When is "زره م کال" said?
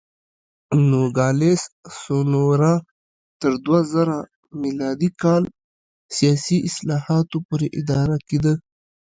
3.93-5.43